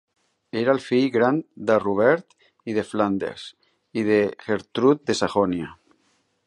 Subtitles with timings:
[0.61, 1.37] Era el fill gran
[1.69, 2.35] de Robert
[2.73, 3.45] I de Flandes
[4.03, 5.75] i de Gertrude de Sajonia.